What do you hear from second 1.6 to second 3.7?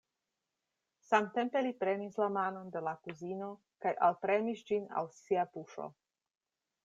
li prenis la manon de la kuzino